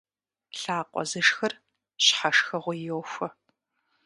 [0.59, 1.53] Лъакъуэ зышхыр
[2.05, 3.27] щхьэ шхыгъуи йохуэ.